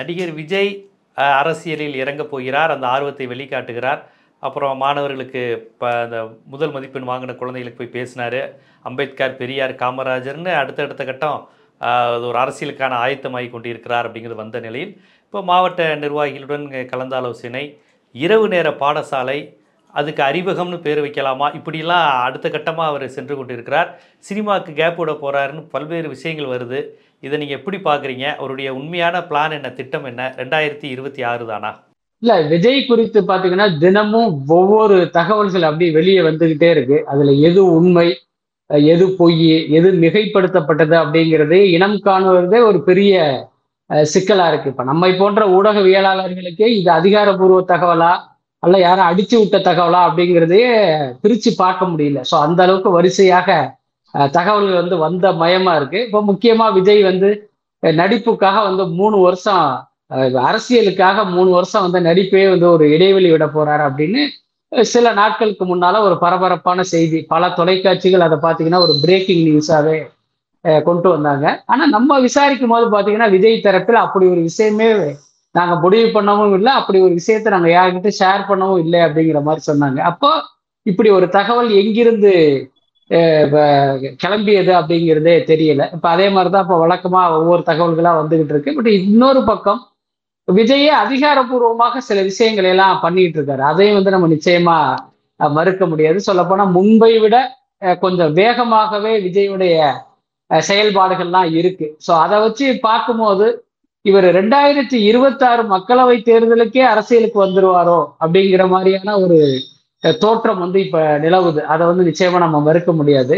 [0.00, 0.72] நடிகர் விஜய்
[1.40, 2.74] அரசியலில் இறங்கப் போகிறார்.
[2.76, 4.00] அந்த ஆர்வத்தை வெளிக்காட்டுகிறார்.
[4.42, 6.18] அப்புறம் மாணவர்களுக்கு இப்போ அந்த
[6.52, 8.40] முதல் மதிப்பெண் வாங்கின குழந்தைகளுக்கு போய் பேசினார்.
[8.88, 11.40] அம்பேத்கர் பெரியார் காமராஜர்னு அடுத்தடுத்த கட்டம்
[11.90, 14.92] அது ஒரு அரசியலுக்கான ஆயத்தமாகி கொண்டிருக்கிறார் அப்படிங்கிறது வந்த நிலையில்
[15.26, 17.64] இப்போ மாவட்ட நிர்வாகிகளுடன் கலந்த ஆலோசனை
[18.24, 19.38] இரவு நேர பாடசாலை
[19.98, 21.46] அதுக்கு அறிவகம்னு பேர் வைக்கலாமா?
[21.58, 23.88] இப்படிலாம் அடுத்த கட்டமாக அவர் சென்று கொண்டிருக்கிறார்.
[24.28, 26.80] சினிமாவுக்கு கேப் விட போகிறாருன்னு பல்வேறு விஷயங்கள் வருது.
[27.22, 30.22] இதை நீங்கள் எப்படி பார்க்குறீங்க அவருடைய உண்மையான பிளான் என்ன திட்டம் என்ன?
[30.40, 31.70] ரெண்டாயிரத்தி இருபத்தி ஆறு தானா?
[32.22, 36.98] இல்லை விஜய் குறித்து பார்த்தீங்கன்னா தினமும் ஒவ்வொரு தகவல்கள் அப்படி வெளியே வந்துக்கிட்டே இருக்கு.
[37.12, 38.08] அதில் எது உண்மை
[38.94, 39.38] எது பொய்
[39.78, 43.14] எது மிகைப்படுத்தப்பட்டது அப்படிங்கிறது இனம் காணுவதே ஒரு பெரிய
[43.90, 44.72] சிக்கலாக சிக்கலா இருக்கு.
[44.72, 48.12] இப்ப நம்மை போன்ற ஊடகவியலாளர்களுக்கே இது அதிகாரப்பூர்வ தகவலா
[48.62, 50.70] அல்ல யாரும் அடிச்சு விட்ட தகவலா அப்படிங்கிறதையே
[51.22, 52.20] பிரிச்சு பார்க்க முடியல.
[52.30, 53.58] ஸோ அந்த அளவுக்கு வரிசையாக
[54.36, 55.98] தகவல்கள் வந்து வந்த மயமா இருக்கு.
[56.06, 57.30] இப்போ முக்கியமா விஜய் வந்து
[57.82, 59.66] நடிப்புக்காக வந்து மூணு வருஷம்
[60.48, 64.22] அரசியலுக்காக மூணு வருஷம் வந்து நடிப்பே வந்து ஒரு இடைவெளி விட போறாரு அப்படின்னு
[64.72, 69.98] சில நாட்களுக்கு முன்னால ஒரு பரபரப்பான செய்தி பல தொலைக்காட்சிகள் அதை பார்த்தீங்கன்னா ஒரு பிரேக்கிங் நியூஸாவே
[70.88, 71.46] கொண்டு வந்தாங்க.
[71.72, 74.88] ஆனா நம்ம விசாரிக்கும் போது பாத்தீங்கன்னா விஜய் தரப்பில் அப்படி ஒரு விஷயமே
[75.54, 76.72] நாங்க முடிவு பண்ணவும் இல்லை.
[76.80, 79.98] அப்படி ஒரு விஷயத்த நாங்க யார்கிட்ட ஷேர் பண்ணவும் இல்லை அப்படிங்கிற மாதிரி சொன்னாங்க.
[80.10, 80.30] அப்போ
[80.86, 82.34] இப்படி ஒரு தகவல் எங்கிருந்து
[84.20, 85.84] கிளம்பியது அப்படிங்கிறதே தெரியல.
[85.94, 88.74] இப்ப அதே மாதிரிதான் இப்போ வழக்கமா ஒவ்வொரு தகவல்களா வந்துகிட்டு இருக்கு.
[88.74, 89.80] பட் இன்னொரு பக்கம்
[90.48, 93.62] விஜயே அதிகாரப்பூர்வமாக சில விஷயங்களை எல்லாம் பண்ணிட்டு இருக்காரு.
[93.68, 94.76] அதையும் வந்து நம்ம நிச்சயமா
[95.40, 96.18] மறுக்க முடியாது.
[96.26, 97.36] சொல்லப்போனா முன்பை விட
[98.02, 99.76] கொஞ்சம் வேகமாகவே விஜயுடைய
[100.50, 101.86] அஹ், செயல்பாடுகள்லாம் இருக்கு.
[102.06, 103.46] ஸோ அதை வச்சு பார்க்கும்போது
[104.04, 109.38] இவர் ரெண்டாயிரத்தி இருபத்தி ஆறு மக்களவை தேர்தலுக்கே அரசியலுக்கு வந்துருவாரோ அப்படிங்கிற மாதிரியான ஒரு
[110.22, 111.60] தோற்றம் வந்து இப்ப நிலவுது.
[111.72, 113.36] அதை வந்து நிச்சயமா நம்ம மறுக்க முடியாது.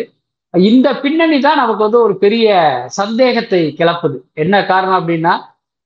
[0.55, 2.49] இந்த பின்னணி தான் நமக்கு வந்து ஒரு பெரிய
[3.01, 4.17] சந்தேகத்தை கிளப்புது.
[4.43, 5.35] என்ன காரணம் அப்படின்னா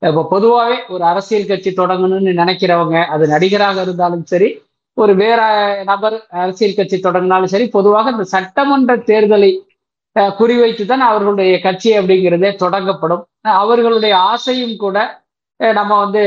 [0.03, 4.49] இப்போ பொதுவாகவே ஒரு அரசியல் கட்சி தொடங்கணும்னு நினைக்கிறவங்க அது நடிகராக இருந்தாலும் சரி
[4.97, 5.41] ஒரு வேற
[5.91, 9.51] நபர் அரசியல் கட்சி தொடங்கினாலும் சரி பொதுவாக இந்த சட்டமன்ற தேர்தலை
[10.41, 13.23] குறிவைத்து தான் அவர்களுடைய கட்சி அப்படிங்கிறதே தொடங்கப்படும்.
[13.63, 14.99] அவர்களுடைய ஆசையும் கூட
[15.61, 16.23] நம்ம வந்து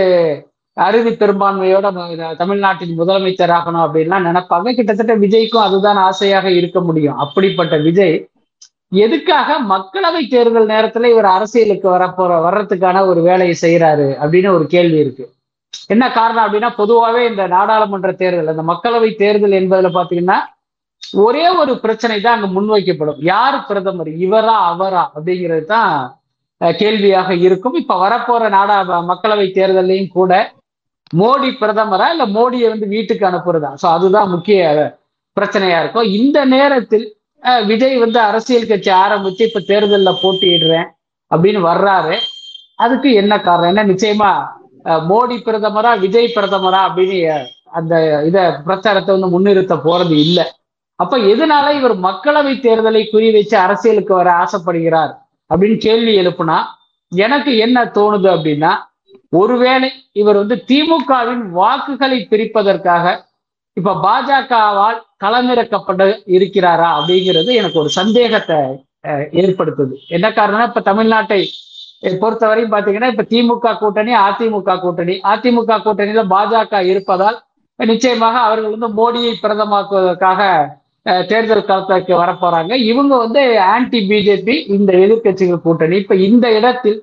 [0.77, 1.87] அறுதி பெரும்பான்மையோட
[2.39, 4.75] தமிழ்நாட்டின் முதலமைச்சர் ஆகணும் அப்படின்லாம் நினைப்பாங்க.
[4.77, 7.17] கிட்டத்தட்ட விஜய்க்கும் அதுதான் ஆசையாக இருக்க முடியும்.
[7.23, 8.15] அப்படிப்பட்ட விஜய்
[8.99, 15.25] எதுக்காக மக்களவை தேர்தல் நேரத்துல இவர் அரசியலுக்கு வரப்போற வர்றதுக்கான ஒரு வேலையை செய்யறாரு அப்படின்னு ஒரு கேள்வி இருக்கு.
[15.89, 20.37] என்ன காரணம் அப்படின்னா பொதுவாகவே இந்த நாடாளுமன்ற தேர்தல் இந்த மக்களவை தேர்தல் என்பதுல பாத்தீங்கன்னா
[21.19, 23.19] ஒரே ஒரு பிரச்சனை தான் அங்க முன்வைக்கப்படும்.
[23.29, 24.11] யார் பிரதமர்?
[24.25, 25.91] இவரா அவரா அப்படிங்கிறது தான்
[26.61, 27.75] அஹ், கேள்வியாக இருக்கும்.
[27.81, 28.77] இப்ப வரப்போற நாடா
[29.09, 30.31] மக்களவை தேர்தலையும் கூட
[31.13, 33.71] மோடி பிரதமரா இல்ல மோடியை வந்து வீட்டுக்கு அனுப்புறதா?
[33.81, 34.59] சோ அதுதான் முக்கிய
[35.37, 36.09] பிரச்சனையா இருக்கும்.
[36.19, 37.05] இந்த நேரத்தில்
[37.69, 40.87] விஜய் வந்து அரசியல் கட்சி ஆரம்பிச்சு இப்ப தேர்தலில் போட்டியிடுறேன்
[41.31, 42.15] அப்படின்னு வர்றாரு.
[42.83, 43.71] அதுக்கு என்ன காரணம்?
[43.73, 44.31] என்ன நிச்சயமா
[45.09, 47.17] மோடி பிரதமரா விஜய் பிரதமரா அப்படின்னு
[47.79, 47.93] அந்த
[48.29, 48.37] இத
[48.67, 50.45] பிரச்சாரத்தை வந்து முன்னிறுத்த போறது இல்லை.
[50.99, 55.13] அப்ப எதனால இவர் மக்களவை தேர்தலை குறி வச்சு அரசியலுக்கு வர ஆசைப்படுகிறார்
[55.49, 56.57] அப்படின்னு கேள்வி எழுப்புனா
[57.11, 58.71] எனக்கு என்ன தோணுது அப்படின்னா
[59.33, 63.05] ஒருவேளை இவர் வந்து திமுகவின் வாக்குகளை பிரிப்பதற்காக
[63.77, 66.03] இப்ப பாஜகவால் களமிறக்கப்பட
[66.37, 68.59] இருக்கிறாரா அப்படிங்கிறது எனக்கு ஒரு சந்தேகத்தை
[69.41, 69.93] ஏற்படுத்துது.
[70.07, 71.41] என்ன காரணம்னா இப்ப தமிழ்நாட்டை
[72.21, 75.15] பொறுத்தவரையும் பாத்தீங்கன்னா இப்ப திமுக கூட்டணி அதிமுக கூட்டணி.
[75.33, 77.37] அதிமுக கூட்டணியில பாஜக இருப்பதால்
[77.79, 80.41] நிச்சயமாக அவர்கள் வந்து மோடியை பிரதமாக்குவதற்காக
[81.29, 82.73] தேர்தல் களத்திற்கு வரப்போறாங்க.
[82.91, 83.41] இவங்க வந்து
[83.73, 85.95] ஆன்டி பிஜேபி இந்த எதிர்க்கட்சிகள் கூட்டணி.
[86.03, 86.97] இப்ப இந்த இடத்தில்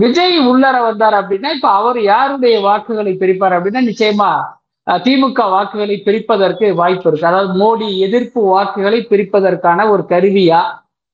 [0.00, 4.30] விஜய் உள்ளர வந்தார் அப்படின்னா இப்ப அவர் யாருடைய வாக்குகளை பிரிப்பார் அப்படின்னா நிச்சயமா
[4.86, 7.30] அஹ், திமுக வாக்குகளை பிரிப்பதற்கு வாய்ப்பு இருக்கு.
[7.30, 10.60] அதாவது மோடி எதிர்ப்பு வாக்குகளை பிரிப்பதற்கான ஒரு கருவியா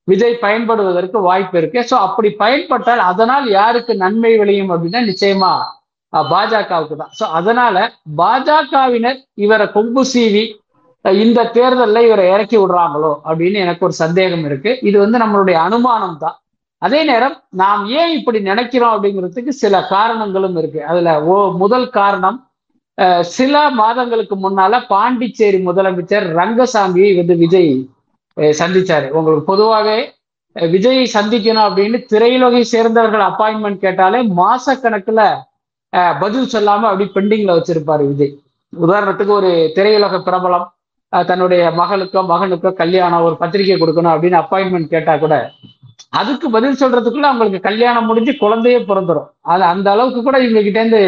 [0.07, 1.79] விஜய் பயன்படுவதற்கு வாய்ப்பு இருக்கு.
[1.89, 5.51] ஸோ அப்படி பயன்பட்டால் அதனால் யாருக்கு நன்மை விளையும் அப்படின்னா நிச்சயமா
[6.13, 7.13] பாஜகவுக்கு தான்.
[7.17, 7.75] ஸோ அதனால
[8.21, 10.43] பாஜகவினர் இவரை கொம்பு சீவி
[11.05, 14.71] இந்த தேர்தலில் இவரை இறக்கி விடுறாங்களோ அப்படின்னு எனக்கு ஒரு சந்தேகம் இருக்கு.
[14.83, 16.37] இது வந்து நம்மளுடைய அனுமானம் தான்
[16.81, 20.81] அதே நேரம் நாம் ஏன் இப்படி நினைக்கிறோம் அப்படிங்கிறதுக்கு சில காரணங்களும் இருக்கு.
[20.89, 22.37] அதுல ஓ முதல் காரணம்
[23.31, 27.71] சில மாதங்களுக்கு முன்னால பாண்டிச்சேரி முதலமைச்சர் ரங்கசாமியை வந்து விஜய்
[28.57, 29.07] சந்திச்சாரு.
[29.17, 29.97] உங்களுக்கு பொதுவாகவே
[30.55, 35.21] விஜய் விஜயை சந்திக்கணும் அப்படின்னு திரையுலகை சேர்ந்தவர்கள் அப்பாயின்மெண்ட் கேட்டாலே மாசக்கணக்குல
[35.93, 38.33] அஹ், பதில் சொல்லாம அப்படி பெண்டிங்ல வச்சிருப்பாரு விஜய்.
[38.73, 40.65] உதாரணத்துக்கு ஒரு திரையுலக பிரபலம்
[41.13, 45.35] அஹ், தன்னுடைய மகளுக்கோ மகனுக்கோ கல்யாணம் ஒரு பத்திரிகை கொடுக்கணும் அப்படின்னு அப்பாயின்மெண்ட் கேட்டா கூட
[46.13, 49.27] அதுக்கு பதில் சொல்றதுக்குள்ள அவங்களுக்கு கல்யாணம் முடிஞ்சு குழந்தையே பிறந்துரும்.
[49.45, 51.01] அது அந்த அளவுக்கு கூட இவங்க கிட்ட இருந்து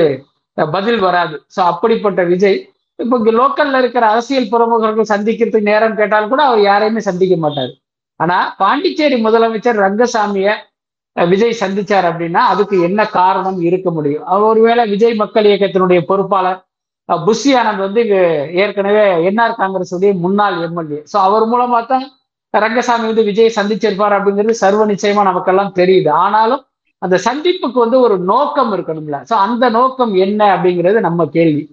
[0.58, 1.36] பதில் வராது.
[1.56, 2.58] ஸோ அப்படிப்பட்ட விஜய்
[3.00, 7.72] இப்போ இங்க லோக்கல்ல இருக்கிற அரசியல் பிரமுகர்கள் சந்திக்கிறதுக்கு நேரம் கேட்டாலும் கூட அவர் யாரையுமே சந்திக்க மாட்டார்.
[8.20, 10.48] ஆனா பாண்டிச்சேரி முதலமைச்சர் ரங்கசாமிய
[11.16, 14.26] விஜய் சந்திச்சார் அப்படின்னா அதுக்கு என்ன காரணம் இருக்க முடியும்?
[14.48, 16.60] ஒருவேளை விஜய் மக்கள் இயக்கத்தினுடைய பொறுப்பாளர்.
[17.10, 18.20] அஹ், புஷி ஆனந்த் வந்து இங்கு
[18.64, 21.00] ஏற்கனவே என்ஆர் காங்கிரஸ் உடைய முன்னாள் எம்எல்ஏ.
[21.12, 22.06] ஸோ அவர் மூலமா தான்
[22.54, 26.10] ரங்கசாமி வந்து விஜய் சந்திச்சிருப்பார் அப்படிங்கிறது சர்வ நிச்சயமா நமக்கெல்லாம் தெரியுது.
[26.24, 26.64] ஆனாலும்
[27.02, 29.18] அந்த சந்திப்புக்கு வந்து ஒரு நோக்கம் இருக்கணும்ல.
[29.30, 31.64] ஸோ அந்த நோக்கம் என்ன அப்படிங்கிறது நம்ம கேள்வி.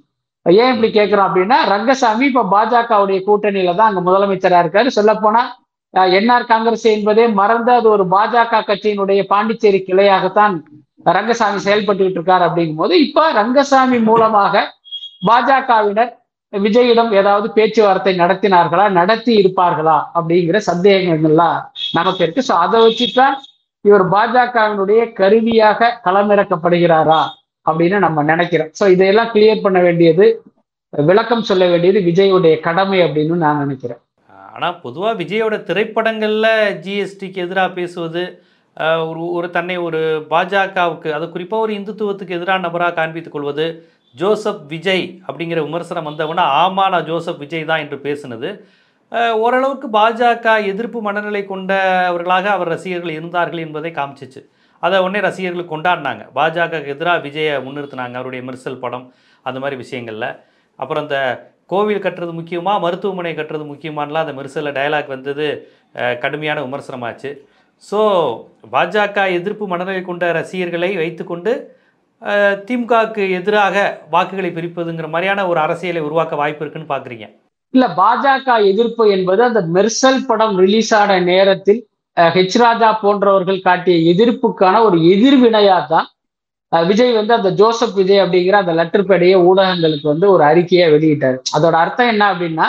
[0.46, 4.88] ஏன் இப்படி கேட்கிறோம் அப்படின்னா ரங்கசாமி இப்ப பாஜகவுடைய கூட்டணியில தான் அங்க முதலமைச்சரா இருக்காரு.
[4.98, 5.42] சொல்லப்போனா
[6.18, 10.54] என்ஆர் காங்கிரஸ் என்பதே மறந்து அது ஒரு பாஜக கட்சியினுடைய பாண்டிச்சேரி கிளையாகத்தான்
[11.16, 14.64] ரங்கசாமி செயல்பட்டுக்கிட்டு இருக்காரு அப்படிங்கும் போது இப்ப ரங்கசாமி மூலமாக
[15.28, 16.12] பாஜகவினர்
[16.64, 18.86] விஜயிடம் ஏதாவது பேச்சுவார்த்தை நடத்தினார்களா?
[18.98, 19.98] நடத்தி இருப்பார்களா?
[20.18, 21.58] அப்படிங்கிற சந்தேகங்கள்லாம்
[21.98, 22.46] நமக்கு இருக்கு.
[22.48, 23.36] ஸோ அதை வச்சுதான்
[23.84, 27.20] இவர் பாஜகவினுடைய கருவியாக களமிறக்கப்படுகிறாரா
[27.66, 28.70] அப்படின்னு நம்ம நினைக்கிறோம்.
[28.80, 30.26] ஸோ இதையெல்லாம் கிளியர் பண்ண வேண்டியது
[30.92, 34.00] விளக்கம் சொல்ல வேண்டியது விஜயுடைய கடமை அப்படின்னு நான் நினைக்கிறேன்.
[34.54, 36.52] ஆனால் பொதுவாக விஜயோட திரைப்படங்களில்
[36.84, 38.22] ஜிஎஸ்டிக்கு எதிராக பேசுவது
[39.08, 40.00] ஒரு ஒரு தன்னை ஒரு
[40.30, 43.66] பாஜகவுக்கு அது குறிப்பாக ஒரு இந்துத்துவத்துக்கு எதிரான நபராக காண்பித்துக் கொள்வது
[44.20, 48.50] ஜோசப் விஜய் அப்படிங்கிற விமர்சனம் வந்தவனா ஆமா நான் ஜோசப் விஜய் தான் என்று பேசினது.
[49.44, 54.40] ஓரளவுக்கு பாஜக எதிர்ப்பு மனநிலை கொண்டவர்களாக அவர் ரசிகர்கள் இருந்தார்கள் என்பதை காமிச்சிச்சு.
[54.82, 56.22] அதை உடனே ரசிகர்கள் கொண்டாடினாங்க.
[56.38, 59.06] பாஜக எதிராக விஜயை முன்னிறுத்தினாங்க அவருடைய மெர்சல் படம்
[59.46, 60.30] அந்த மாதிரி விஷயங்களில்.
[60.78, 61.18] அப்புறம் அந்த
[61.72, 65.46] கோவில் கட்டுறது முக்கியமாக மருத்துவமனை கட்டுறது முக்கியமானலாம் அந்த மெர்சலில் டயலாக் வந்தது
[66.24, 67.30] கடுமையான விமர்சனமாச்சு.
[67.88, 68.00] ஸோ
[68.74, 71.52] பாஜக எதிர்ப்பு மனநிலை கொண்ட ரசிகர்களை வைத்துக்கொண்டு
[72.66, 73.74] திமுகவுக்கு எதிராக
[74.10, 77.26] வாக்குகளை பிரிப்பதுங்கிற மாதிரியான ஒரு அரசியலை உருவாக்க வாய்ப்பு இருக்குன்னு பாக்குறீங்க.
[77.74, 81.80] இல்ல பாஜக எதிர்ப்பு என்பது அந்த மெர்சல் படம் ரிலீஸ் ஆன நேரத்தில்
[82.16, 86.06] அஹ், ஹெச் ராஜா போன்றவர்கள் காட்டிய எதிர்ப்புக்கான ஒரு எதிர்வினையா தான்
[86.72, 91.38] விஜய் வந்து அந்த ஜோசப் விஜய் அப்படிங்கிற அந்த லெட்டர் பேடையை ஊடகங்களுக்கு வந்து ஒரு அறிக்கையை வெளியிட்டாரு.
[91.56, 92.66] அதோட அர்த்தம் என்ன அப்படின்னா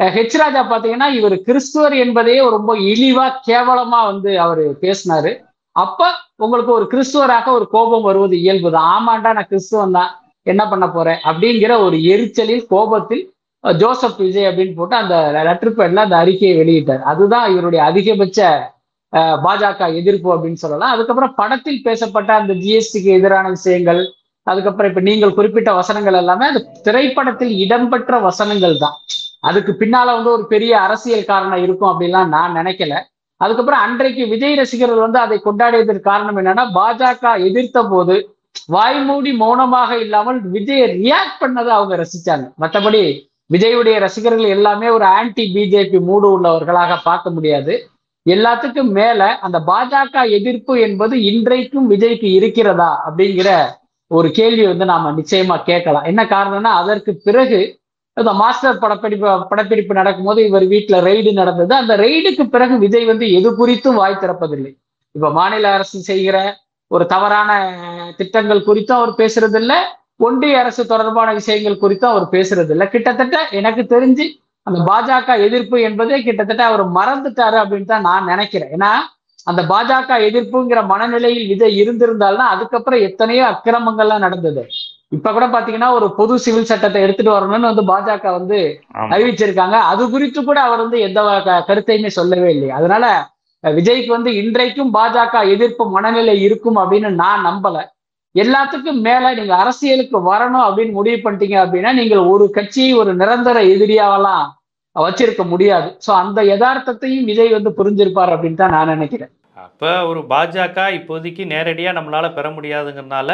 [0.00, 5.32] ஹெச் ராஜா பாத்தீங்கன்னா இவர் கிறிஸ்துவர் என்பதையே ரொம்ப இழிவா கேவலமா வந்து அவர் பேசினாரு.
[5.76, 6.00] அப்ப
[6.44, 8.88] உங்களுக்கு ஒரு கிறிஸ்துவராக ஒரு கோபம் வருவது இயல்புதான்.
[8.94, 10.10] ஆமாண்டா நான் கிறிஸ்துவன் தான்.
[10.46, 11.20] என்ன பண்ண போறேன்?
[11.30, 13.22] அப்படிங்கிற ஒரு எரிச்சலில் கோபத்தில்
[13.64, 15.16] ஜோசப் விஜய் அப்படின்னு போட்டு அந்த
[15.48, 17.02] லெட்டர் பேட்ல அந்த அறிக்கையை வெளியிட்டார்.
[17.10, 18.40] அதுதான் இவருடைய அதிகபட்ச
[19.44, 20.92] பாஜக எதிர்ப்பு அப்படின்னு சொல்லலாம்.
[20.94, 24.00] அதுக்கப்புறம் படத்தில் பேசப்பட்ட அந்த ஜிஎஸ்டிக்கு எதிரான விஷயங்கள்
[24.46, 28.96] அதுக்கப்புறம் இப்ப நீங்கள் குறிப்பிட்ட வசனங்கள் எல்லாமே அது திரைப்படத்தில் இடம்பெற்ற வசனங்கள் தான்.
[29.48, 32.96] அதுக்கு பின்னால வந்து ஒரு பெரிய அரசியல் காரணம் இருக்கும் அப்படின்லாம் நான் நினைக்கல.
[33.42, 38.16] அதுக்கப்புறம் அன்றைக்கு விஜய் ரசிகர்கள் வந்து அதை கொண்டாடியதற்கு காரணம் என்னன்னா பாஜக எதிர்த்த போது
[38.74, 42.46] வாய்மூடி மௌனமாக இல்லாமல் விஜயை ரியாக்ட் பண்ணதை அவங்க ரசிச்சாங்க.
[42.62, 43.02] மற்றபடி
[43.50, 47.74] விஜயுடைய ரசிகர்கள் எல்லாமே ஒரு ஆன்டி பிஜேபி மூடு உள்ளவர்களாக பார்க்க முடியாது.
[48.26, 53.50] எல்லாத்துக்கும் மேல அந்த பாஜக எதிர்ப்பு என்பது இன்றைக்கும் விஜய்க்கு இருக்கிறதா அப்படிங்கிற
[54.10, 56.06] ஒரு கேள்வி வந்து நாம நிச்சயமா கேட்கலாம்.
[56.10, 57.60] என்ன காரணம்னா அதற்கு பிறகு
[58.16, 61.72] மாஸ்டர் படப்பிடிப்பு படப்பிடிப்பு நடக்கும்போது இவர் வீட்டுல ரெய்டு நடந்தது.
[61.74, 64.72] அந்த ரெய்டுக்கு பிறகு விஜய் வந்து எது குறித்தும் வாய் திறப்பதில்லை.
[65.14, 66.36] இப்ப மாநில அரசு செய்கிற
[66.90, 67.50] ஒரு தவறான
[68.16, 69.74] திட்டங்கள் குறித்தும் அவர் பேசுறது இல்ல
[70.26, 74.26] ஒன்றிய அரசு தொடர்பான விஷயங்கள் குறித்தும் அவர் பேசுறது இல்ல கிட்டத்தட்ட எனக்கு தெரிஞ்சு
[74.66, 78.72] அந்த பாஜக எதிர்ப்பு என்பதே கிட்டத்தட்ட அவர் மறந்துட்டாரு அப்படின்னு தான் நான் நினைக்கிறேன்.
[78.76, 78.92] ஏன்னா
[79.46, 84.62] அந்த பாஜக எதிர்ப்புங்கிற மனநிலையில் விஜய் இருந்திருந்தால்னா அதுக்கப்புறம் எத்தனையோ அக்கிரமங்கள்லாம் நடந்தது.
[85.16, 88.58] இப்ப கூட பாத்தீங்கன்னா ஒரு பொது சிவில் சட்டத்தை எடுத்துட்டு வரணும்னு வந்து பாஜக வந்து
[89.14, 89.76] அறிவிச்சிருக்காங்க.
[89.90, 91.20] அது குறித்து கூட அவர் வந்து எந்த
[91.68, 92.68] கருத்தையுமே சொல்லவே இல்லை.
[92.78, 93.04] அதனால
[93.64, 97.76] விஜய்க்கு வந்து இன்றைக்கும் பாஜக எதிர்ப்பு மனநிலை இருக்கும் அப்படின்னு நான் நம்பல.
[98.34, 104.44] எல்லாத்துக்கும் மேல நீங்க அரசியலுக்கு வரணும் அப்படின்னு முடிவு பண்ணிட்டீங்க அப்படின்னா நீங்கள் ஒரு கட்சியை ஒரு நிரந்தர எதிரியாவெல்லாம்
[104.96, 105.88] வச்சிருக்க முடியாது.
[106.04, 109.32] சோ அந்த யதார்த்தத்தையும் விஜய் வந்து புரிஞ்சிருப்பார் அப்படின்னு தான் நான் நினைக்கிறேன்.
[109.66, 113.30] அப்போ ஒரு பாஜக இப்போதைக்கு நேரடியாக நம்மளால் பெற முடியாதுங்கிறனால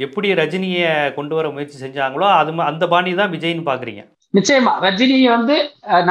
[0.00, 4.02] எப்படி ரஜினியை கொண்டு வர முயற்சி செஞ்சாங்களோ அது அந்த பாணி தான் விஜய்னு பாக்குறீங்க.
[4.34, 4.72] நிச்சயமா.
[4.86, 5.56] ரஜினியை வந்து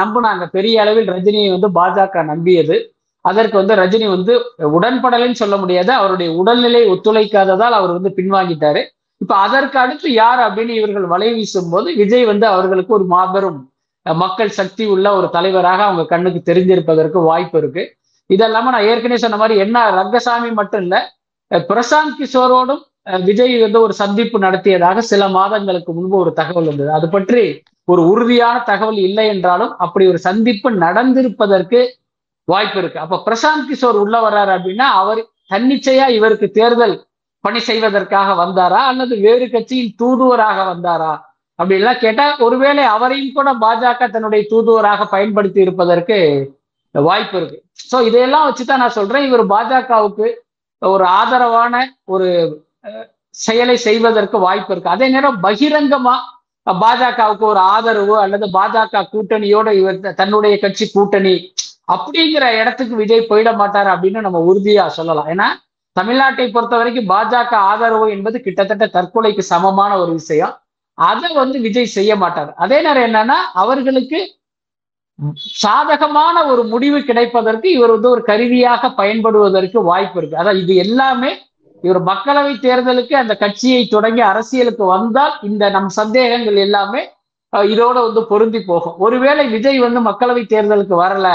[0.00, 0.44] நம்புனாங்க.
[0.56, 2.76] பெரிய அளவில் ரஜினியை வந்து பாஜக நம்பியது.
[3.24, 4.32] அதற்கு வந்து ரஜினி வந்து
[4.76, 5.90] உடன்படலைன்னு சொல்ல முடியாது.
[5.92, 8.82] அவருடைய உடல்நிலை ஒத்துழைக்காததால் அவர் வந்து பின்வாங்கிட்டாரு.
[9.20, 13.60] இப்ப அதற்கு அடுத்து யார் அப்படின்னு இவர்கள் வலை வீசும் போது விஜய் வந்து அவர்களுக்கு ஒரு மாபெரும்
[14.06, 17.82] மக்கள் சக்தி உள்ள ஒரு தலைவராக அவங்க கண்ணுக்கு தெரிஞ்சிருப்பதற்கு வாய்ப்பு இருக்கு.
[18.30, 20.96] இதெல்லாம நான் ஏற்கனவே சொன்ன மாதிரி என்ன ரங்கசாமி மட்டும் இல்ல
[21.50, 27.44] பிரசாந்த் கிஷோரோடும் விஜய் வந்து ஒரு சந்திப்பு நடத்தியதாக சில மாதங்களுக்கு முன்பு ஒரு தகவல் வந்தது அது பற்றி
[27.84, 31.80] ஒரு உறுதியான தகவல் இல்லை என்றாலும் அப்படி ஒரு சந்திப்பு நடந்திருப்பதற்கு
[32.48, 32.98] வாய்ப்பு இருக்கு.
[33.00, 36.96] அப்ப பிரசாந்த் கிஷோர் உள்ள வர்றாரு அப்படின்னா அவர் தன்னிச்சையா இவருக்கு தேர்தல்
[37.44, 41.12] பணி செய்வதற்காக வந்தாரா அல்லது வேறு கட்சியின் தூதுவராக வந்தாரா
[41.58, 46.18] அப்படின்லாம் கேட்டா ஒருவேளை அவரையும் கூட பாஜக தன்னுடைய தூதுவராக பயன்படுத்தி இருப்பதற்கு
[46.94, 47.58] வாய்ப்பு இருக்கு.
[47.90, 49.26] சோ இதையெல்லாம் வச்சுதான் நான் சொல்றேன்.
[49.28, 50.28] இவர் பாஜகவுக்கு
[50.82, 52.28] ஒரு ஆதரவான ஒரு
[53.44, 54.94] செயலை செய்வதற்கு வாய்ப்பு இருக்கு.
[54.94, 56.14] அதே நேரம் பகிரங்கமா
[56.66, 61.34] பாஜகவுக்கு ஒரு ஆதரவு அல்லது பாஜக கூட்டணியோட இவர் தன்னுடைய கட்சி கூட்டணி
[61.94, 65.30] அப்படிங்கிற இடத்துக்கு விஜய் போயிட மாட்டார் அப்படின்னு நம்ம உறுதியா சொல்லலாம்.
[65.34, 65.48] ஏன்னா
[65.96, 70.54] தமிழ்நாட்டை பொறுத்த வரைக்கும் பாஜக ஆதரவு என்பது கிட்டத்தட்ட தற்கொலைக்கு சமமான ஒரு விஷயம்.
[70.98, 72.50] அதை வந்து விஜய் செய்ய மாட்டார்.
[72.64, 74.20] அதே நேரம் என்னன்னா அவர்களுக்கு
[75.62, 80.40] சாதகமான ஒரு முடிவு கிடைப்பதற்கு இவர் வந்து ஒரு கருவியாக பயன்படுவதற்கு வாய்ப்பு இருக்கு.
[80.42, 81.30] அதான் இது எல்லாமே
[81.82, 87.02] இவர் மக்களவை தேர்தலுக்கு அந்த கட்சியை தொடங்கி அரசியலுக்கு வந்தால் இந்த நம் சந்தேகங்கள் எல்லாமே
[87.52, 88.96] இதோட வந்து பொருந்தி போகும்.
[88.98, 91.28] ஒருவேளை விஜய் வந்து மக்களவை தேர்தலுக்கு வரல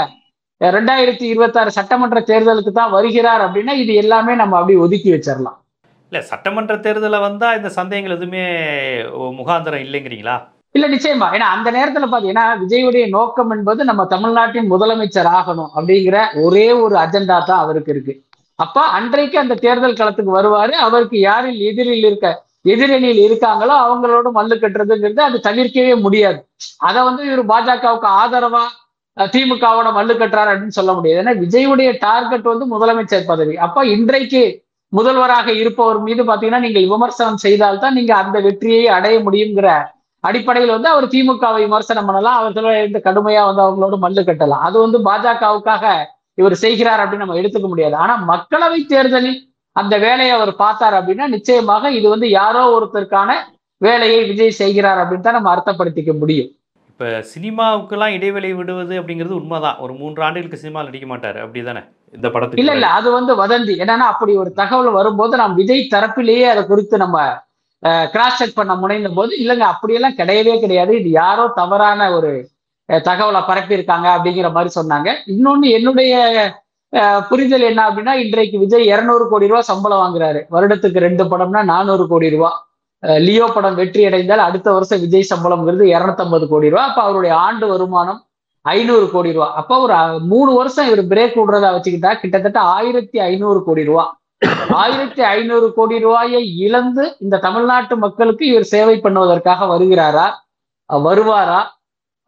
[0.60, 5.58] ரெண்டாயிரத்தி இருபத்தாறு சட்டமன்ற தேர்தலுக்கு தான் வருகிறார் அப்படின்னா இது எல்லாமே நம்ம அப்படியே ஒதுக்கி வச்சிடலாம்
[6.12, 8.44] இல்லை சட்டமன்ற தேர்தலில் வந்தால் இந்த சந்தேகங்கள் எதுவுமே
[9.40, 10.36] முகாந்திரம் இல்லைங்கிறீங்களா?
[10.74, 11.26] இல்ல நிச்சயமா.
[11.36, 17.36] ஏன்னா அந்த நேரத்துல பாத்தீங்கன்னா விஜயுடைய நோக்கம் என்பது நம்ம தமிழ்நாட்டின் முதலமைச்சர் ஆகணும் அப்படிங்கிற ஒரே ஒரு அஜெண்டா
[17.50, 18.14] தான் அவருக்கு இருக்கு.
[18.58, 20.72] அப்ப அன்றைக்கு அந்த தேர்தல் களத்துக்கு வருவாரு.
[20.84, 22.28] அவருக்கு யாரில் எதிரில் இருக்க
[22.64, 26.38] எதிரணியில் இருக்காங்களோ அவங்களோட மல்லு கட்டுறதுங்கிறது அது தவிர்க்கவே முடியாது.
[26.80, 28.64] அதை வந்து இவர் பாஜகவுக்கு ஆதரவா
[29.16, 31.20] அஹ், திமுகவோட மல்லு கட்டுறாரு அப்படின்னு சொல்ல முடியாது.
[31.22, 33.54] ஏன்னா விஜயுடைய டார்கெட் வந்து முதலமைச்சர் பதவி.
[33.64, 34.42] அப்ப இன்றைக்கு
[34.92, 39.70] முதல்வராக இருப்பவர் மீது பாத்தீங்கன்னா நீங்க விமர்சனம் செய்தால்தான் நீங்க அந்த வெற்றியை அடைய முடியுங்கிற
[40.24, 42.38] அடிப்படையில் வந்து அவர் திமுகவை விமர்சனம் பண்ணலாம்.
[42.40, 44.64] அவர்களோட இருந்து கடுமையா வந்து அவங்களோட மல்லு கட்டலாம்.
[44.66, 45.84] அது வந்து பாஜகவுக்காக
[46.38, 47.96] இவர் செய்கிறார் அப்படின்னு நம்ம எடுத்துக்க முடியாது.
[48.02, 49.38] ஆனா மக்களவை தேர்தலில்
[49.76, 53.30] அந்த வேலையை அவர் பார்த்தார் அப்படின்னா நிச்சயமாக இது வந்து யாரோ ஒருத்தருக்கான
[53.80, 56.50] வேலையை விஜய் செய்கிறார் அப்படின்னு தான் நம்ம அர்த்தப்படுத்திக்க முடியும்.
[56.90, 59.76] இப்போ சினிமாவுக்கெல்லாம் இடைவெளி விடுவது அப்படிங்கிறது உண்மைதான்.
[59.84, 61.38] ஒரு மூன்று ஆண்டுகளுக்கு சினிமாவில் நடிக்க மாட்டார்.
[61.42, 61.82] அப்படி தானே
[62.16, 62.88] இந்த படத்துக்கு இல்ல இல்ல.
[62.98, 63.74] அது வந்து வதந்தி.
[63.82, 67.18] என்னன்னா அப்படி ஒரு தகவல் வரும்போது நாம் விஜய் தரப்பிலேயே அதை குறித்து நம்ம
[68.14, 70.92] கிராஸ் செக் பண்ண முனைந்த போது இல்லைங்க அப்படியெல்லாம் கிடையவே கிடையாது.
[71.00, 72.30] இது யாரோ தவறான ஒரு
[73.08, 75.08] தகவலை பரப்பியிருக்காங்க அப்படிங்கிற மாதிரி சொன்னாங்க.
[75.34, 76.12] இன்னொன்னு என்னுடைய
[77.30, 80.40] புரிதல் என்ன அப்படின்னா இன்றைக்கு விஜய் இருநூறு கோடி ரூபா சம்பளம் வாங்குறாரு.
[80.54, 82.50] வருடத்துக்கு ரெண்டு படம்னா நானூறு கோடி ரூபா.
[83.24, 88.20] லியோ படம் வெற்றி அடைந்தால் அடுத்த வருஷம் விஜய் சம்பளம்ங்கிறது இரநூத்தம்பது கோடி ரூபாய் அப்ப அவருடைய ஆண்டு வருமானம்
[88.64, 89.48] ஐநூறு கோடி ரூபா.
[89.60, 89.96] அப்போ ஒரு
[90.32, 94.04] மூணு வருஷம் இவர் பிரேக் விடுறதா வச்சுக்கிட்டா கிட்டத்தட்ட ஆயிரத்தி ஐநூறு கோடி ரூபா.
[94.80, 100.26] ஆயிரத்தி ஐநூறு கோடி ரூபாயை இழந்து இந்த தமிழ்நாட்டு மக்களுக்கு இவர் சேவை பண்ணுவதற்காக வருகிறாரா?
[100.90, 101.60] வருவாரா?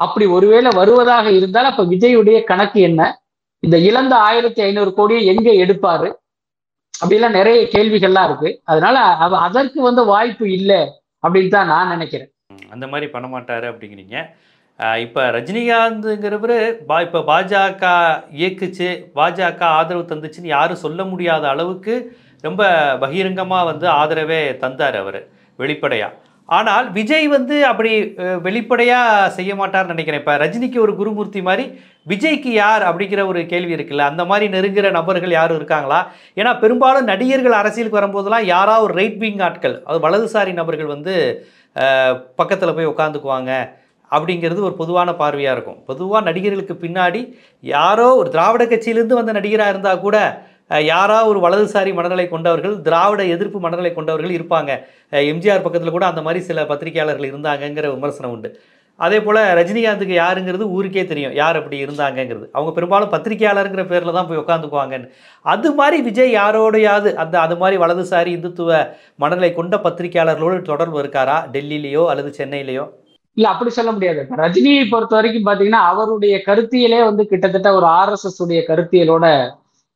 [0.04, 3.00] அப்படி ஒருவேளை வருவதாக இருந்தால் அப்ப விஜயுடைய கணக்கு என்ன?
[3.62, 6.08] இந்த இழந்த ஆயிரத்தி ஐநூறு கோடியை எங்க எடுப்பாரு?
[6.94, 8.50] அப்படிலாம் நிறைய கேள்விகள்லாம் இருக்கு.
[8.70, 8.96] அதனால
[9.48, 10.80] அதற்கு வந்து வாய்ப்பு இல்லை
[11.24, 12.30] அப்படின்னு தான் நான் நினைக்கிறேன்.
[12.74, 14.16] அந்த மாதிரி பண்ண மாட்டார் அப்படிங்கிறீங்க.
[15.04, 16.56] இப்போ ரஜினிகாந்துங்கிறவர்
[16.88, 17.84] பா இப்போ பாஜக
[18.40, 18.88] இயக்குச்சு
[19.18, 21.94] பாஜக ஆதரவு தந்துச்சுன்னு யாரும் சொல்ல முடியாத அளவுக்கு
[22.46, 22.62] ரொம்ப
[23.02, 25.20] பகிரங்கமாக வந்து ஆதரவே தந்தார் அவர்
[25.58, 26.16] வெளிப்படையாக
[26.58, 27.90] ஆனால் விஜய் வந்து அப்படி
[28.46, 30.22] வெளிப்படையாக செய்ய மாட்டார்னு நினைக்கிறேன்.
[30.22, 31.64] இப்போ ரஜினிக்கு ஒரு குருமூர்த்தி மாதிரி
[32.12, 34.06] விஜய்க்கு யார் அப்படிங்கிற ஒரு கேள்வி இருக்குல்ல?
[34.12, 36.00] அந்த மாதிரி நெருங்குற நபர்கள் யாரும் இருக்காங்களா?
[36.40, 41.14] ஏன்னா பெரும்பாலும் நடிகர்கள் அரசியலுக்கு வரும்போதெல்லாம் யாராவது ஒரு ரைட் விங் ஆட்கள் அது வலதுசாரி நபர்கள் வந்து
[42.40, 43.52] பக்கத்தில் போய் உட்காந்துக்குவாங்க
[44.16, 45.80] அப்படிங்கிறது ஒரு பொதுவான பார்வையாக இருக்கும்.
[45.90, 47.20] பொதுவாக நடிகர்களுக்கு பின்னாடி
[47.74, 50.16] யாரோ ஒரு திராவிட கட்சியிலேருந்து வந்த நடிகராக இருந்தால் கூட
[50.70, 54.70] யாரோ ஒரு வலதுசாரி மனநிலை கொண்டவர்கள் திராவிட எதிர்ப்பு மனநிலை கொண்டவர்கள் இருப்பாங்க.
[55.12, 58.50] எம்ஜிஆர் பக்கத்தில் கூட அந்த மாதிரி சில பத்திரிகையாளர்கள் இருந்தாங்கங்கிற விமர்சனம் உண்டு.
[58.98, 61.34] அதே போல் ரஜினிகாந்துக்கு யாருங்கிறது ஊருக்கே தெரியும்.
[61.34, 62.46] யார் அப்படி இருந்தாங்கங்கிறது.
[62.52, 65.08] அவங்க பெரும்பாலும் பத்திரிகையாளருங்கிற பேரில் தான் போய் உட்காந்துக்குவாங்கன்னு
[65.44, 71.36] அது மாதிரி விஜய் யாரோடையாவது அந்த அது மாதிரி வலதுசாரி இந்துத்துவ மனநிலை கொண்ட பத்திரிகையாளர்களோடு தொடர்பு இருக்காரா?
[71.52, 72.84] டெல்லியிலேயோ அல்லது சென்னையிலேயோ?
[73.36, 74.20] இல்ல அப்படி சொல்ல முடியாது.
[74.36, 79.26] ரஜினியை பொறுத்த வரைக்கும் பாத்தீங்கன்னா அவருடைய கருத்தியலே வந்து கிட்டத்தட்ட ஒரு ஆர்எஸ்எஸ் உடைய கருத்தியலோட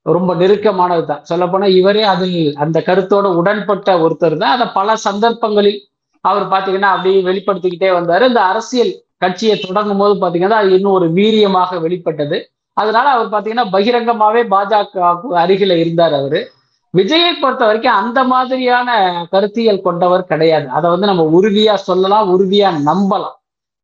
[0.04, 4.54] ரொம்ப நெருக்கமானது தான் சொல்ல போனா இவரே அதில் அந்த கருத்தோட உடன்பட்ட ஒருத்தர் தான்.
[4.56, 5.88] அதை பல சந்தர்ப்பங்களில்
[6.20, 8.28] அவர் பாத்தீங்கன்னா அப்படியே வெளிப்படுத்திக்கிட்டே வந்தாரு.
[8.28, 12.50] இந்த அரசியல் கட்சியை தொடங்கும் போது பாத்தீங்கன்னா அது இன்னும் ஒரு வீரியமாக வெளிப்பட்டது.
[12.72, 15.02] அதனால அவர் பாத்தீங்கன்னா பகிரங்கமாவே பாஜக
[15.34, 16.50] அருகில இருந்தார் அவரு.
[16.94, 18.88] விஜயை பொறுத்த வரைக்கும் அந்த மாதிரியான
[19.30, 20.68] கருத்தியல் கொண்டவர் கிடையாது.
[20.68, 23.38] அதை வந்து நம்ம உறுதியா சொல்லலாம் உறுதியா நம்பலாம்.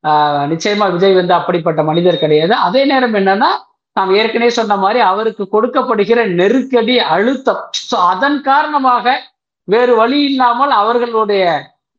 [0.04, 2.54] ஆஹ் நிச்சயமா விஜய் வந்து அப்படிப்பட்ட மனிதர் கிடையாது.
[2.54, 3.48] அதே நேரம் என்னன்னா
[3.96, 7.62] நாம் ஏற்கனவே சொன்ன மாதிரி அவருக்கு கொடுக்கப்படுகிற நெருக்கடி அழுத்தம்.
[7.88, 9.14] ஸோ அதன் காரணமாக
[9.68, 11.44] வேறு வழி இல்லாமல் அவர்களுடைய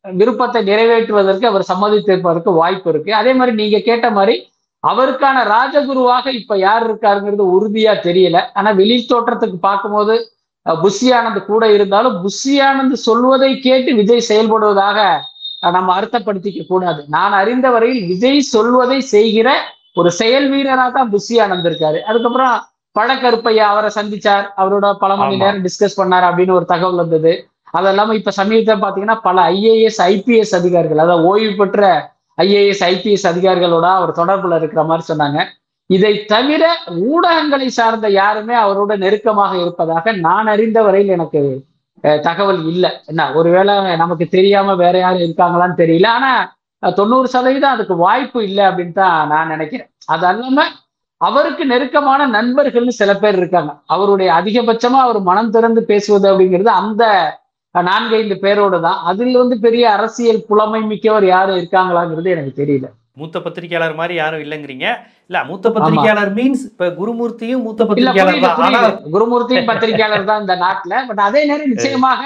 [0.05, 3.11] விருப்பத்தை நிறைவேற்றுவதற்கு அவர் சம்மதித்திருப்பதற்கு வாய்ப்பு இருக்கு.
[3.21, 4.35] அதே மாதிரி நீங்க கேட்ட மாதிரி
[4.83, 8.37] அவருக்கான ராஜகுருவாக இப்ப யார் இருக்காருங்கிறது உறுதியா தெரியல.
[8.59, 10.15] ஆனா வெளி தோற்றத்துக்கு பார்க்கும்போது
[10.65, 14.99] புஷியானந்த் கூட இருந்தாலும் புஷியானந்த் சொல்வதை கேட்டு விஜய் செயல்படுவதாக
[15.77, 17.01] நம்ம அர்த்தப்படுத்திக்க கூடாது.
[17.15, 19.49] நான் அறிந்த வரையில் விஜய் சொல்வதை செய்கிற
[19.97, 22.53] ஒரு செயல் வீரரா தான் புஷி ஆனந்த் இருக்காரு அதுக்கப்புறம்
[22.95, 24.45] பழக்கருப்பையா அவரை சந்திச்சார்.
[24.61, 25.35] அவரோட பல மணி.
[25.41, 27.31] நேரம் டிஸ்கஸ் பண்ணார் அப்படின்னு ஒரு தகவல் வந்தது.
[27.77, 31.89] அது இல்லாம இப்ப சமீபத்தில் பாத்தீங்கன்னா பல ஐஏஎஸ் ஐபிஎஸ் அதிகாரிகள் அதாவது ஓய்வு பெற்ற
[32.37, 35.39] ஐஏஎஸ் ஐபிஎஸ் அதிகாரிகளோட அவர் தொடர்புல இருக்கிற மாதிரி சொன்னாங்க.
[35.89, 36.63] இதை தவிர
[37.11, 41.41] ஊடகங்களை சார்ந்த யாருமே அவரோட நெருக்கமாக இருப்பதாக நான் அறிந்த வரையில் எனக்கு
[42.27, 42.91] தகவல் இல்லை.
[43.11, 46.07] என்ன ஒருவேளை நமக்கு தெரியாம வேற யாரும் இருக்காங்களான்னு தெரியல.
[46.17, 46.31] ஆனா
[46.83, 49.89] தொண்ணூறு சதவீதம் அதுக்கு வாய்ப்பு இல்லை அப்படின்னு தான் நான் நினைக்கிறேன்.
[50.13, 50.65] அது அல்லாம
[51.21, 53.71] அவருக்கு நெருக்கமான நண்பர்கள்னு சில பேர் இருக்காங்க.
[53.87, 57.03] அவருடைய அதிகபட்சமா அவர் மனம் திறந்து பேசுவது அப்படிங்கிறது அந்த
[57.75, 58.97] நான்கைந்து பேரோட தான்.
[59.09, 62.87] அதில் வந்து பெரிய அரசியல் புலமை மிக்கவர் யாரும் இருக்காங்களாங்கிறது எனக்கு தெரியல.
[63.13, 64.87] மூத்த பத்திரிகையாளர் மாதிரி யாரும் இல்லைங்கிறீங்க.
[65.29, 68.97] இல்ல மூத்த பத்திரிகையாளர் மீன்ஸ் இப்ப குருமூர்த்தியும் மூத்த பத்திரிகையாளர்.
[69.15, 70.93] குருமூர்த்தியும் பத்திரிகையாளர் தான் இந்த நாட்டுல.
[71.09, 72.21] பட் அதே நேரம் நிச்சயமாக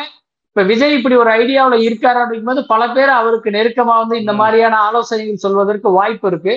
[0.55, 4.33] இப்ப விஜய் இப்படி ஒரு ஐடியாவுல இருக்காரு அப்படிங்கும்போது பல பேர் அவருக்கு நெருக்கமா வந்து இந்த.
[4.33, 6.53] மாதிரியான ஆலோசனைகள் சொல்வதற்கு வாய்ப்பு இருக்கு.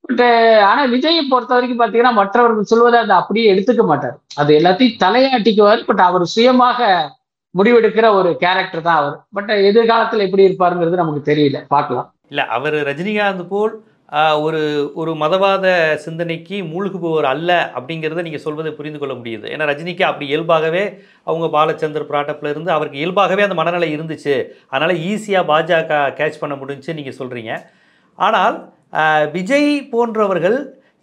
[0.00, 0.20] பட்
[0.62, 4.18] ஆனா விஜயை பொறுத்த வரைக்கும் பாத்தீங்கன்னா மற்றவர்கள் சொல்வதை அதை அப்படியே எடுத்துக்க மாட்டார்.
[4.34, 5.84] அது எல்லாத்தையும் தலையாட்டிக்குவார்.
[5.86, 6.90] பட் அவர் சுயமாக
[7.54, 9.16] முடிவெடுக்கிற ஒரு கேரக்டர் தான் அவர்.
[9.32, 11.64] பட் எதிர்காலத்துல எப்படி இருப்பாருங்கிறது நமக்கு தெரியல.
[11.68, 12.14] பார்க்கலாம்.
[12.28, 13.74] இல்ல அவர் ரஜினிகாந்த் போல்
[14.44, 14.60] ஒரு
[15.00, 15.66] ஒரு மதவாத
[16.04, 19.46] சிந்தனைக்கு மூழ்குபவர் அல்ல அப்படிங்கிறத நீங்கள் சொல்வதை புரிந்து கொள்ள முடியுது.
[19.54, 20.84] ஏன்னா ரஜினிக்கு அப்படி இயல்பாகவே
[21.28, 24.36] அவங்க பாலச்சந்தர் பிராட்டப்பில் இருந்து அவருக்கு இயல்பாகவே அந்த மனநிலை இருந்துச்சு.
[24.72, 27.54] அதனால் ஈஸியாக பாஜக கேட்ச் பண்ண முடிஞ்சு நீங்கள் சொல்கிறீங்க
[28.18, 28.56] ஆனால்
[29.36, 30.58] விஜய் போன்றவர்கள்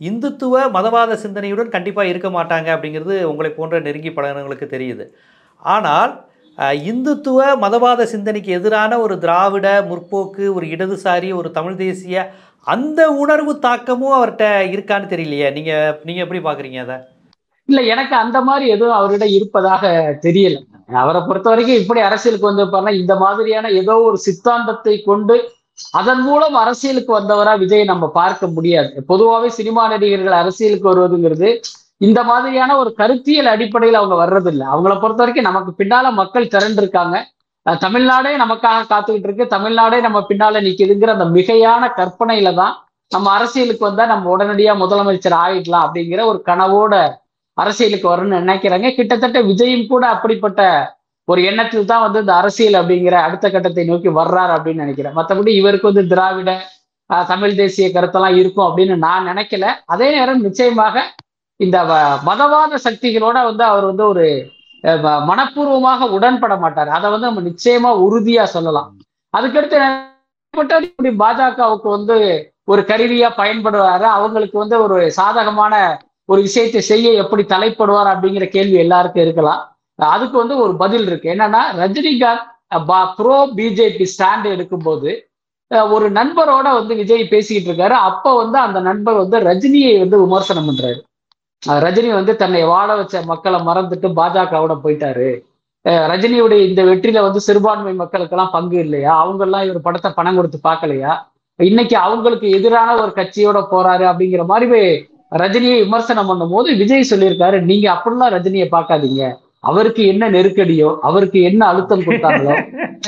[0.09, 5.05] இந்துத்துவ மதவாத சிந்தனையுடன் கண்டிப்பாக இருக்க மாட்டாங்க அப்படிங்கிறது உங்களை போன்ற நெருங்கி பழகினவங்களுக்கு தெரியுது.
[5.75, 6.13] ஆனால்
[6.89, 12.17] இந்துத்துவ மதவாத சிந்தனைக்கு எதிரான ஒரு திராவிட முற்போக்கு ஒரு இடதுசாரி ஒரு தமிழ் தேசிய
[12.67, 15.49] அந்த உணர்வு தாக்கமும் அவர்கிட்ட இருக்கான்னு தெரியலையே.
[15.53, 15.71] நீங்க
[16.03, 16.97] நீங்க எப்படி பாக்குறீங்க அதை?
[17.69, 19.83] இல்ல எனக்கு அந்த மாதிரி எதுவும் அவரிடம் இருப்பதாக
[20.21, 20.57] தெரியல.
[20.93, 25.35] அவரை பொறுத்த வரைக்கும் இப்படி அரசியலுக்கு வந்திருப்பாருன்னா இந்த மாதிரியான ஏதோ ஒரு சித்தாந்தத்தை கொண்டு
[25.93, 28.91] அதன் மூலம் அரசியலுக்கு வந்தவரா விஜய் நம்ம பார்க்க முடியாது.
[29.07, 31.49] பொதுவாகவே சினிமா நடிகர்கள் அரசியலுக்கு வருவதுங்கிறது
[31.97, 34.65] இந்த மாதிரியான ஒரு கருத்தியல் அடிப்படையில் அவங்க வர்றதில்லை.
[34.73, 37.15] அவங்கள பொறுத்த வரைக்கும் நமக்கு பின்னால மக்கள் திரண்டு இருக்காங்க
[37.65, 42.73] தமிழ்நாடே நமக்காக காத்துக்கிட்டு இருக்கு தமிழ்நாடே நம்ம பின்னால நிக்குதுங்கிற அந்த மிகையான கற்பனையில தான்
[43.11, 46.93] நம்ம அரசியலுக்கு வந்தா நம்ம உடனடியா முதலமைச்சர் ஆயிடலாம் அப்படிங்கிற ஒரு கனவோட
[47.57, 48.87] அரசியலுக்கு வரணும்னு நினைக்கிறாங்க.
[48.95, 50.61] கிட்டத்தட்ட விஜயும் கூட அப்படிப்பட்ட
[51.27, 55.15] ஒரு எண்ணத்தில் தான் வந்து இந்த அரசியல் அப்படிங்கிற அடுத்த கட்டத்தை நோக்கி வர்றாரு அப்படின்னு நினைக்கிறேன்.
[55.15, 56.51] மற்றபடி இவருக்கு வந்து திராவிட
[57.09, 59.65] ஆஹ், தமிழ் தேசிய கருத்தெல்லாம் இருக்கும் அப்படின்னு நான் நினைக்கல.
[59.85, 60.95] அதே நேரம் நிச்சயமாக
[61.59, 64.25] இந்த வ- மதவாத சக்திகளோட வந்து அவர் வந்து ஒரு
[65.29, 66.89] மனப்பூர்வமாக உடன்பட மாட்டார்.
[66.97, 68.89] அதை வந்து நம்ம நிச்சயமா உறுதியா சொல்லலாம்.
[69.37, 69.77] அதுக்கடுத்து
[70.53, 72.17] இப்படி பாஜகவுக்கு வந்து
[72.71, 74.05] ஒரு கருவியா பயன்படுவாரு.
[74.17, 75.73] அவங்களுக்கு வந்து ஒரு சாதகமான
[76.25, 79.61] ஒரு விஷயத்தை செய்ய எப்படி தலைப்படுவார் அப்படிங்கிற கேள்வி எல்லாருக்கும் இருக்கலாம்.
[79.99, 81.27] அதுக்கு வந்து ஒரு பதில் இருக்கு.
[81.33, 82.51] என்னன்னா ரஜினிகாந்த்
[83.17, 85.11] ப்ரோ பிஜேபி ஸ்டாண்ட் எடுக்கும்போது
[85.95, 87.95] ஒரு நண்பரோட வந்து விஜய் பேசிக்கிட்டு இருக்காரு.
[88.09, 90.99] அப்ப வந்து அந்த நண்பர் வந்து ரஜினியை வந்து விமர்சனம் பண்றாரு.
[91.83, 95.29] ரஜினி வந்து தன்னை வாழ வச்ச மக்களை மறந்துட்டு பாஜகவோட போயிட்டாரு.
[95.85, 99.11] அஹ், ரஜினியுடைய இந்த வெற்றியில வந்து சிறுபான்மை மக்களுக்கெல்லாம் பங்கு இல்லையா?
[99.21, 101.13] அவங்க எல்லாம் இவர் படத்தை பணம் கொடுத்து பார்க்கலையா?
[101.59, 104.79] இன்னைக்கு அவங்களுக்கு எதிரான ஒரு கட்சியோட போறாரு அப்படிங்கிற மாதிரி
[105.35, 109.23] ரஜினியை விமர்சனம் பண்ணும்போது விஜய் சொல்லியிருக்காரு நீங்க அப்படிலாம் ரஜினியை பார்க்காதீங்க.
[109.63, 112.55] அவருக்கு என்ன நெருக்கடியோ அவருக்கு என்ன அழுத்தம் கொடுத்தாங்களோ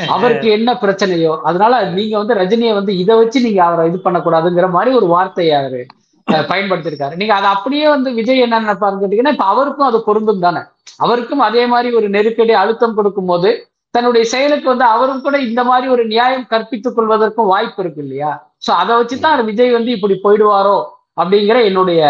[0.10, 4.92] அவருக்கு என்ன பிரச்சனையோ அதனால நீங்க வந்து ரஜினியை வந்து இதை வச்சு நீங்க அவரை இது பண்ணக்கூடாதுங்கிற மாதிரி
[4.96, 5.82] ஒரு வார்த்தையாரு.
[6.28, 7.16] பயன்படுத்திருக்காரு.
[7.16, 10.62] நீங்க அதை அப்படியே வந்து விஜய் என்ன நினைப்பாருன்னு கேட்டீங்கன்னா இப்ப அவருக்கும் அது பொருந்தும் தானே.
[10.98, 13.50] அவருக்கும் அதே மாதிரி ஒரு நெருக்கடி அழுத்தம் கொடுக்கும் போது
[13.92, 18.32] தன்னுடைய செயலுக்கு வந்து அவரும் கூட இந்த மாதிரி ஒரு நியாயம் கற்பித்துக் கொள்வதற்கும் வாய்ப்பு இருக்கு இல்லையா?
[18.68, 20.78] சோ அதை வச்சுதான் விஜய் வந்து இப்படி போயிடுவாரோ
[21.22, 22.02] அப்படிங்கிற என்னுடைய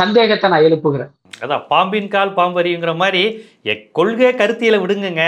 [0.00, 1.10] சந்தேகத்தை நான் எழுப்புகிறேன்.
[1.42, 3.22] அதான் பாம்பின் கால் பாம்பறிங்கிற மாதிரி
[3.98, 5.24] கொள்கை கருத்தியலை விடுங்கங்க.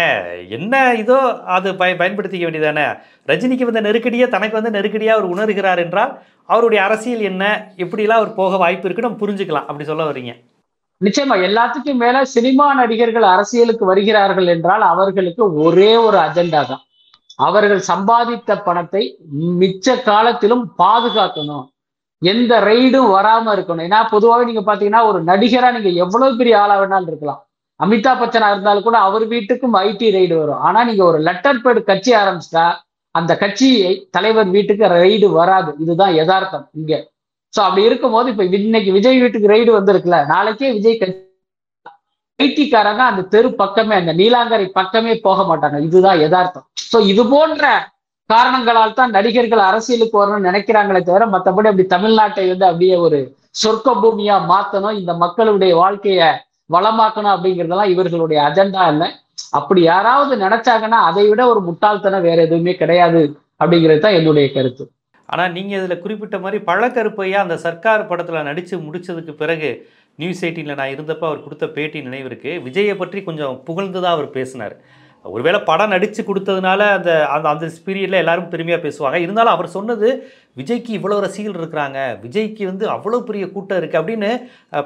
[0.57, 1.19] என்ன இதோ
[1.57, 2.87] அது பய பயன்படுத்திக்க வேண்டியதானே?
[3.31, 6.13] ரஜினிக்கு வந்த நெருக்கடியை தனக்கு வந்து நெருக்கடியாக அவர் உணர்கிறார் என்றால்
[6.53, 7.45] அவருடைய அரசியல் என்ன
[7.85, 9.69] எப்படிலாம் அவர் போக வாய்ப்பு இருக்குன்னு நம்ம புரிஞ்சுக்கலாம்.
[9.69, 10.35] அப்படி சொல்ல வர்றீங்க.
[11.01, 16.83] நிச்சயமா எல்லாத்துக்கும் மேல சினிமா நடிகர்கள் அரசியலுக்கு வருகிறார்கள் என்றால் அவர்களுக்கு ஒரே ஒரு அஜெண்டா தான்.
[17.47, 19.03] அவர்கள் சம்பாதித்த பணத்தை
[19.61, 21.65] மிச்ச காலத்திலும் பாதுகாக்கணும்.
[22.31, 23.87] எந்த ரெய்டும் வராம இருக்கணும்.
[23.89, 27.41] ஏன்னா பொதுவாகவே நீங்க பாத்தீங்கன்னா ஒரு நடிகரா நீங்க எவ்வளவு பெரிய ஆளா வேணாலும் இருக்கலாம்.
[27.81, 30.61] அமிதாப் பச்சனா இருந்தாலும் கூட அவர் வீட்டுக்கும் ஐடி ரெய்டு வரும்.
[30.67, 32.67] ஆனா நீங்க ஒரு லெட்டர் பேடு கட்சி ஆரம்பிச்சிட்டா
[33.15, 33.69] அந்த கட்சி
[34.17, 35.71] தலைவர் வீட்டுக்கு ரெய்டு வராது.
[35.85, 36.93] இதுதான் யதார்த்தம் இங்க.
[37.55, 40.99] சோ அப்படி இருக்கும்போது இப்ப இன்னைக்கு விஜய் வீட்டுக்கு ரெய்டு வந்திருக்குல்ல நாளைக்கே விஜய்
[42.39, 45.79] ஐடிக்காரங்க அந்த தெரு பக்கமே அந்த நீலாங்கரை பக்கமே போக மாட்டாங்க.
[45.89, 46.67] இதுதான் யதார்த்தம்.
[46.93, 47.67] சோ இது போன்ற
[48.31, 53.19] காரணங்களால் தான் நடிகர்கள் அரசியலுக்கு வரணும்னு நினைக்கிறாங்களே தவிர மற்றபடி அப்படி தமிழ்நாட்டை வந்து அப்படியே ஒரு
[53.63, 56.31] சொர்க்க பூமியா மாத்தணும் இந்த மக்களுடைய வாழ்க்கைய
[56.75, 59.09] வளமாக்கணும் அப்படிங்கிறதெல்லாம் இவர்களுடைய அஜெண்டா இல்லை.
[59.59, 63.23] அப்படி யாராவது நினைச்சாங்கன்னா அதை விட ஒரு முட்டாள்தனம் வேற எதுவுமே கிடையாது
[63.63, 64.85] அப்படிங்கிறது தான் என்னுடைய கருத்து.
[65.29, 69.71] ஆனால் நீங்கள் இதில் குறிப்பிட்ட மாதிரி பழக்கருப்பையா அந்த சர்க்கார் படத்தில் நடித்து முடிச்சதுக்கு பிறகு
[70.19, 72.53] நியூஸ் எயிட்டீனில் நான் இருந்தப்போ அவர் கொடுத்த பேட்டி நினைவு இருக்கு.
[72.67, 74.75] விஜயை பற்றி கொஞ்சம் புகழ்ந்து தான் அவர் பேசினார்.
[75.25, 79.19] ஒருவேளை படம் நடித்து கொடுத்ததுனால அந்த அந்த அந்த பீரியடில் எல்லாரும் பெருமையாக பேசுவாங்க.
[79.25, 80.09] இருந்தாலும் அவர் சொன்னது
[80.61, 81.99] விஜய்க்கு இவ்வளோ ரசிகர்கள் இருக்கிறாங்க.
[82.25, 84.31] விஜய்க்கு வந்து அவ்வளோ பெரிய கூட்டம் இருக்குது அப்படின்னு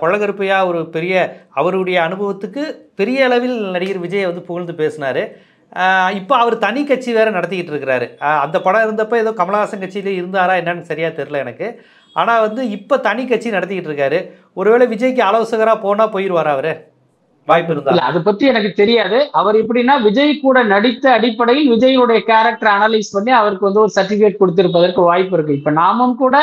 [0.03, 1.15] பழகருப்பையாக ஒரு பெரிய
[1.61, 2.65] அவருடைய அனுபவத்துக்கு
[3.01, 5.23] பெரிய அளவில் நடிகர் விஜயை வந்து புகழ்ந்து பேசினார்.
[6.19, 8.07] இப்போ அவர் தனி கட்சி வேறு நடத்திக்கிட்டு இருக்கிறாரு.
[8.45, 11.69] அந்த படம் இருந்தப்போ ஏதோ கமலஹாசன் கட்சியிலே இருந்தாரா என்னன்னு சரியாக தெரில எனக்கு.
[12.17, 14.21] ஆனால் வந்து இப்போ தனி கட்சி நடத்திக்கிட்டு இருக்காரு.
[14.61, 16.71] ஒருவேளை விஜய்க்கு ஆலோசகராக போனால் போயிடுவாரா அவர்?
[17.47, 18.05] வாய்ப்பு இருந்தா.
[18.09, 19.29] அதை பத்தி எனக்கு தெரியாது.
[19.33, 25.03] அவர் எப்படின்னா விஜய் கூட நடித்த அடிப்படையில் விஜயுடைய கேரக்டர் அனலைஸ் பண்ணி அவருக்கு வந்து ஒரு சர்டிபிகேட் கொடுத்திருப்பதற்கு
[25.11, 25.55] வாய்ப்பு இருக்கு.
[25.55, 26.37] இப்ப நாமும் கூட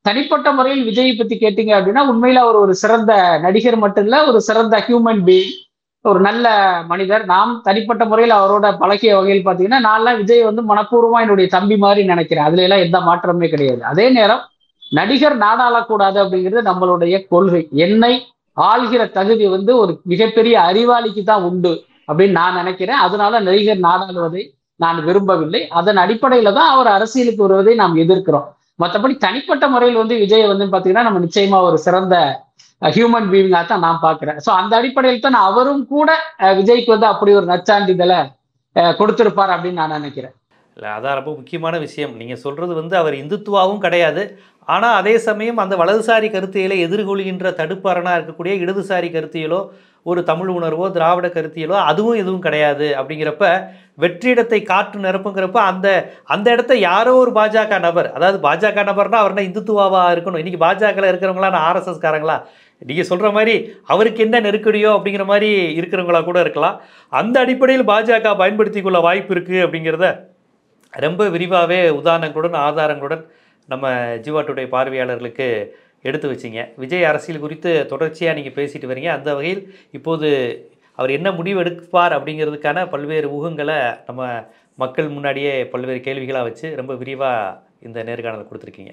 [0.00, 4.84] தனிப்பட்ட முறையில் விஜயை பத்தி கேட்டீங்க அப்படின்னா உண்மையில அவர் ஒரு சிறந்த நடிகர் மட்டும் இல்ல ஒரு சிறந்த
[4.88, 5.56] ஹியூமன் பீயிங்
[6.04, 6.46] ஒரு நல்ல
[6.86, 7.24] மனிதர்.
[7.24, 12.44] நாம் தனிப்பட்ட முறையில் அவரோட பழகிய வகையில் பார்த்தீங்கன்னா நான்லாம் விஜய் வந்து மனப்பூர்வமா என்னுடைய தம்பி மாதிரி நினைக்கிறேன்.
[12.44, 13.84] அதுல எல்லாம் எந்த மாற்றமே கிடையாது.
[13.84, 14.40] அதே நேரம்
[14.90, 17.68] நடிகர் நாடாளக்கூடாது அப்படிங்கிறது நம்மளுடைய கொள்கை.
[17.70, 18.12] என்னை
[18.64, 21.72] ஆள்கிற தகுதி வந்து ஒரு மிகப்பெரிய அறிவாளிக்கு தான் உண்டு
[22.08, 23.00] அப்படின்னு நான் நினைக்கிறேன்.
[23.06, 24.42] அதனால நடிகர் நாடாளுவதை
[24.80, 25.60] நான் விரும்பவில்லை.
[25.78, 28.46] அதன் அடிப்படையில தான் அவர் அரசியலுக்கு வருவதை நாம் எதிர்க்கிறோம்.
[28.78, 32.16] மற்றபடி தனிப்பட்ட முறையில் வந்து விஜய் வந்து பாத்தீங்கன்னா நம்ம நிச்சயமா ஒரு சிறந்த
[32.82, 34.38] ஹியூமன் பீயிங்கா தான் நான் பாக்குறேன்.
[34.44, 36.10] ஸோ அந்த அடிப்படையில் தான் அவரும் கூட
[36.58, 38.20] விஜய்க்கு வந்து அப்படி ஒரு நச்சான்றிதழை
[38.76, 40.34] அஹ், கொடுத்திருப்பார் அப்படின்னு நான் நினைக்கிறேன்.
[40.76, 42.12] இல்லை அதான் ரொம்ப முக்கியமான விஷயம்.
[42.20, 44.22] நீங்கள் சொல்கிறது வந்து அவர் இந்துத்துவாவும் கிடையாது.
[44.74, 49.60] ஆனால் அதே சமயம் அந்த வலதுசாரி கருத்தியலை எதிர்கொள்கின்ற தடுப்பரணாக இருக்கக்கூடிய இடதுசாரி கருத்தியலோ
[50.10, 52.86] ஒரு தமிழ் உணர்வோ திராவிட கருத்தியலோ அதுவும் எதுவும் கிடையாது.
[53.00, 53.46] அப்படிங்கிறப்ப
[54.02, 55.88] வெற்றிடத்தை காற்று நிரப்புங்கிறப்ப அந்த
[56.34, 60.40] அந்த இடத்த யாரோ ஒரு பாஜக நபர் அதாவது பாஜக நபர்னா அவர்னா இந்துத்துவாவாக இருக்கணும்.
[60.42, 62.36] இன்றைக்கி பாஜகவில் இருக்கிறவங்களா நான் ஆர்எஸ்எஸ்காரங்களா
[62.82, 63.54] நீங்கள் சொல்கிற மாதிரி
[63.94, 66.76] அவருக்கு என்ன நெருக்கடியோ அப்படிங்கிற மாதிரி இருக்கிறவங்களா கூட இருக்கலாம்.
[67.20, 70.08] அந்த அடிப்படையில் பாஜக பயன்படுத்தி கொள்ள வாய்ப்பு இருக்குது அப்படிங்கிறத
[70.92, 73.22] ரொம்ப விரிவாகவே உதாரணங்களுடன் ஆதாரங்களுடன்
[73.72, 73.86] நம்ம
[74.24, 75.48] ஜீவா டுடே பார்வையாளர்களுக்கு
[76.08, 76.60] எடுத்து வச்சிங்க.
[76.82, 79.10] விஜய் அரசியல் குறித்து தொடர்ச்சியாக நீங்கள் பேசிட்டு வரீங்க.
[79.18, 79.62] அந்த வகையில்
[79.98, 80.28] இப்போது
[80.98, 83.78] அவர் என்ன முடிவு எடுப்பார் அப்படிங்கிறதுக்கான பல்வேறு ஊகங்களை
[84.08, 84.22] நம்ம
[84.82, 88.92] மக்கள் முன்னாடியே பல்வேறு கேள்விகளாக வச்சு ரொம்ப விரிவாக இந்த நேர்காணல் கொடுத்துருக்கீங்க.